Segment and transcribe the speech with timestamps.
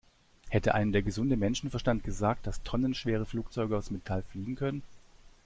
[0.49, 4.81] Hätte einem der gesunde Menschenverstand gesagt, dass tonnenschwere Flugzeuge aus Metall fliegen können?